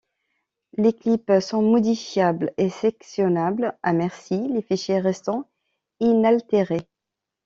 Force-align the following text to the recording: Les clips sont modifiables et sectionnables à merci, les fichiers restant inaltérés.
Les 0.79 0.93
clips 0.93 1.31
sont 1.41 1.61
modifiables 1.61 2.51
et 2.57 2.69
sectionnables 2.71 3.77
à 3.83 3.93
merci, 3.93 4.39
les 4.51 4.63
fichiers 4.63 4.99
restant 4.99 5.47
inaltérés. 5.99 6.87